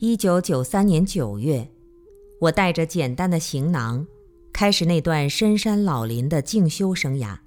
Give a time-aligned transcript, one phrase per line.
[0.00, 1.70] 一九九三年九月，
[2.40, 4.04] 我带着简单的行囊，
[4.52, 7.38] 开始那段深山老林的静修生涯。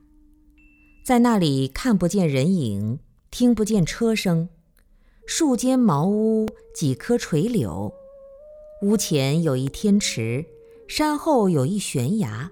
[1.06, 4.48] 在那里看不见人影，听不见车声，
[5.26, 7.94] 树间茅屋，几棵垂柳，
[8.82, 10.46] 屋前有一天池，
[10.88, 12.50] 山后有一悬崖。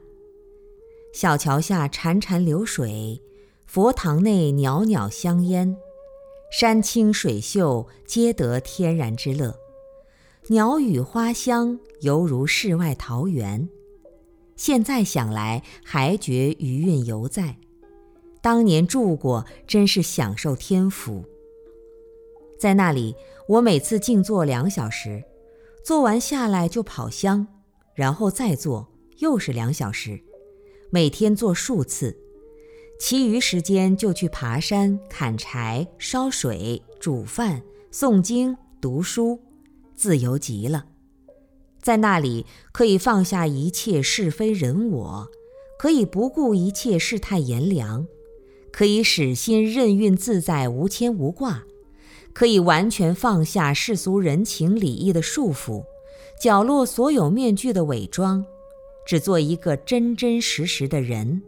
[1.14, 3.22] 小桥下潺潺流水，
[3.66, 5.78] 佛堂内袅袅香烟，
[6.52, 9.58] 山清水秀，皆得天然之乐。
[10.48, 13.68] 鸟语花香，犹如世外桃源。
[14.56, 17.58] 现在想来，还觉余韵犹在。
[18.44, 21.26] 当年住过，真是享受天福。
[22.60, 23.16] 在那里，
[23.48, 25.24] 我每次静坐两小时，
[25.84, 27.48] 坐完下来就跑香，
[27.96, 28.88] 然后再坐，
[29.18, 30.22] 又是两小时。
[30.92, 32.16] 每天做数次，
[33.00, 39.40] 其余时间就去爬山、砍柴、烧水、煮饭、诵经、读书，
[39.96, 40.86] 自由极了。
[41.82, 45.28] 在那里可以放下一切是非人我，
[45.78, 48.08] 可以不顾一切世态炎凉，
[48.72, 51.64] 可以使心任运自在、无牵无挂，
[52.34, 55.84] 可以完全放下世俗人情礼义的束缚，
[56.42, 58.46] 角落所有面具的伪装。
[59.06, 61.44] 只做一个真真实实的人，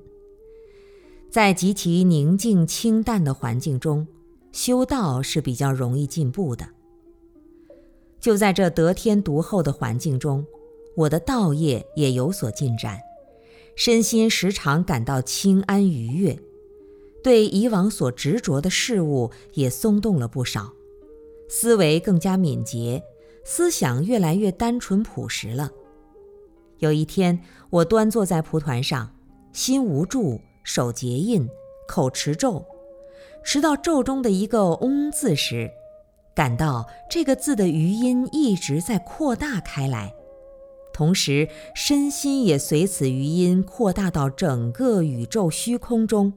[1.32, 4.08] 在极其宁静清淡的环境中
[4.52, 6.77] 修道是比较容易进步的。
[8.20, 10.46] 就在这得天独厚的环境中，
[10.96, 13.00] 我的道业也有所进展，
[13.76, 16.38] 身心时常感到清安愉悦，
[17.24, 20.74] 对以往所执着的事物也松动了不少，
[21.48, 23.04] 思维更加敏捷，
[23.46, 25.72] 思想越来越单纯朴实了。
[26.80, 27.40] 有一天，
[27.70, 29.16] 我端坐在蒲团上，
[29.54, 31.48] 心无住，手结印，
[31.88, 32.66] 口持咒，
[33.44, 35.72] 持到咒中的一个“嗡”字时，
[36.38, 40.14] 感到这个字的余音一直在扩大开来，
[40.94, 46.32] 同时身心也随此余音扩大到整个宇宙虚空中，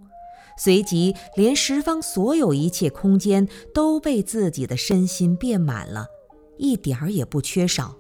[0.57, 6.07] 随即连十方所有一切空间都被自己的身心变满了，
[6.57, 7.97] 一点儿也不缺少。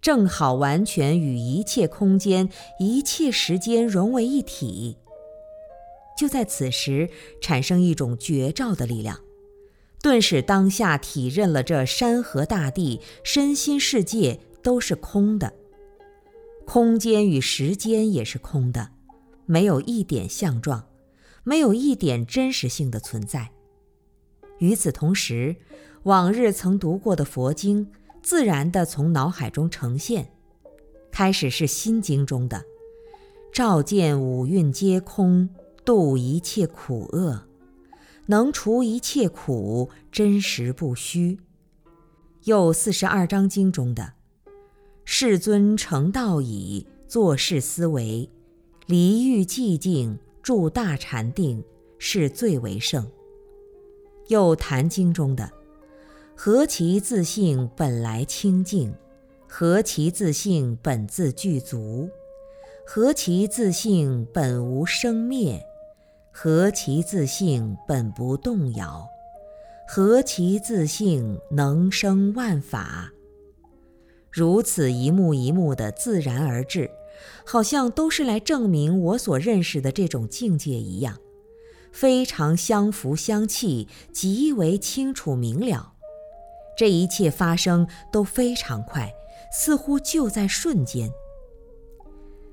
[0.00, 2.48] 正好完全与一切空间、
[2.80, 4.96] 一切时间融为一体。
[6.18, 7.08] 就在此时，
[7.40, 9.20] 产生一种绝照的力量，
[10.02, 15.52] 顿时当下体认了这山河大地、身心世界都是空的，
[16.66, 18.90] 空间与时间也是空的，
[19.46, 20.86] 没有一点相状，
[21.44, 23.52] 没有一点真实性的存在。
[24.58, 25.56] 与此同时，
[26.02, 27.90] 往日曾读过的佛经。
[28.22, 30.30] 自然地从脑海中呈现，
[31.10, 32.62] 开始是心经中的
[33.52, 35.48] “照见五蕴皆空，
[35.84, 37.48] 度一切苦厄，
[38.32, 41.38] 能除一切苦，真实不虚”，
[42.44, 44.14] 又四十二章经中的
[45.04, 48.30] “世尊成道已，做事思维，
[48.86, 51.62] 离欲寂静，住大禅定，
[51.98, 53.06] 是最为胜”，
[54.28, 55.52] 又坛经中的。
[56.34, 58.94] 何其自性本来清净，
[59.46, 62.08] 何其自性本自具足，
[62.86, 65.62] 何其自性本无生灭，
[66.34, 69.06] 何其自性本不动摇，
[69.86, 73.12] 何其自性能生万法。
[74.30, 76.90] 如此一幕一幕的自然而至，
[77.44, 81.18] 好像都是来证明我所认识的这种境界一样，
[81.92, 85.92] 非常相符相契，极为清楚明了。
[86.74, 89.12] 这一切发生都非常快，
[89.52, 91.12] 似乎就在瞬间。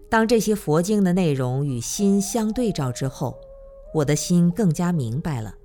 [0.09, 3.39] 当这些佛经的内容与心相对照之后，
[3.93, 5.55] 我的心更加明白了，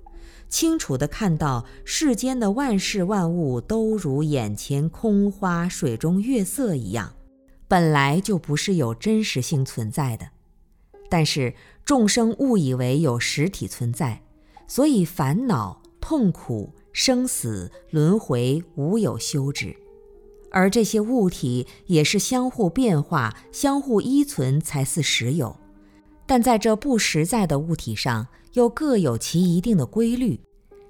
[0.49, 7.13] 清楚地看到世间的万事万物都如眼前空花、水中月色一样，
[7.67, 10.27] 本来就不是有真实性存在的。
[11.09, 14.21] 但是众生误以为有实体存在，
[14.67, 16.73] 所以烦恼、痛苦。
[16.97, 19.75] 生死轮回无有休止，
[20.49, 25.57] 而这些物体也是相互变化、相互依存才似实有。
[26.25, 30.39] 但在这不实在的物体上，又各有其一定的规律。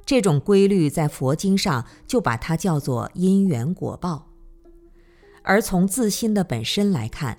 [0.05, 4.27] 这种规律在佛经上就把它叫做因缘果报。
[5.43, 7.37] 而从自心的本身来看，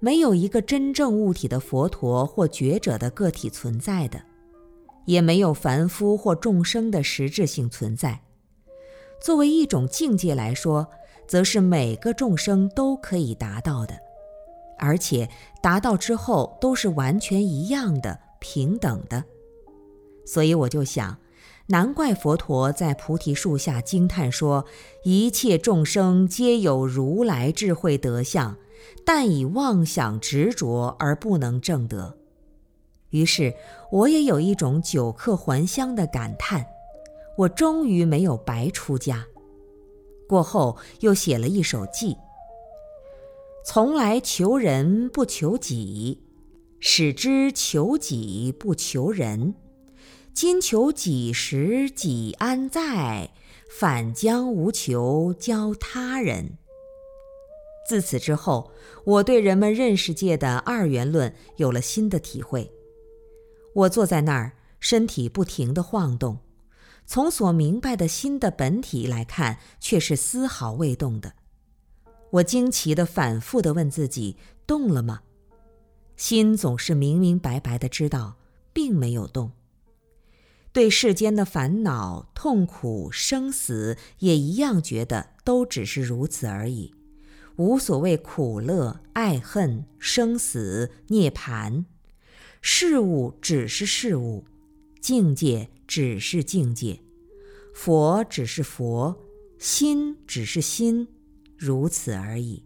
[0.00, 4.22] 没有一个真正物体的佛陀或觉者的个体存在的。
[5.04, 8.20] 也没有凡夫或众生的实质性存在。
[9.20, 10.86] 作为一种境界来说，
[11.26, 13.98] 则是每个众生都可以达到的，
[14.78, 15.28] 而且
[15.60, 19.24] 达到之后都是完全一样的、平等的。
[20.24, 21.18] 所以我就想，
[21.66, 24.64] 难怪佛陀在菩提树下惊叹说
[25.04, 28.56] ：“一切众生皆有如来智慧德相，
[29.04, 32.16] 但以妄想执着而不能证得。”
[33.10, 33.54] 于是，
[33.90, 36.64] 我也有一种久客还乡的感叹：
[37.36, 39.26] 我终于没有白出家。
[40.28, 42.16] 过后又写了一首偈
[43.64, 46.22] ：“从来求人不求己，
[46.80, 49.54] 使之求己不求人。”
[50.34, 53.32] 今求己时己安在？
[53.78, 56.58] 反将无求教他人。
[57.86, 58.72] 自此之后，
[59.04, 62.72] 我对人们认识界的二元论有了新的体会。
[63.74, 66.38] 我坐在那儿，身体不停地晃动，
[67.06, 71.34] 从所明白的新的本体来看，却是丝毫未动的。
[72.32, 74.36] 我惊奇地反复地问自己：
[74.66, 75.20] 动了吗？
[76.16, 78.36] 心总是明明白白地知道，
[78.72, 79.52] 并没有动。
[80.72, 86.94] 对世间的烦恼、痛苦、生死，也一样觉得都只是如此而已，
[87.56, 91.84] 无所谓苦乐、爱恨、生死、涅槃。
[92.62, 94.44] 事物只是事物，
[95.02, 97.00] 境界只是境界，
[97.74, 99.20] 佛只是佛，
[99.58, 101.08] 心只是心，
[101.64, 102.64] 如此而已。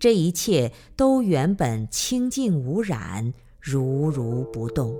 [0.00, 4.92] 这一切都原本清净无染，如如不动。